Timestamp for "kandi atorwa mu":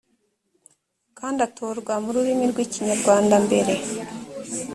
1.17-2.09